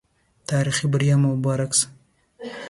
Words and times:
تاريخي 0.49 0.85
بریا 0.93 1.15
مو 1.21 1.29
مبارک 1.37 1.71
سه 1.79 1.85